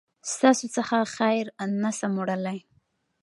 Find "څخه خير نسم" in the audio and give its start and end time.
0.75-2.11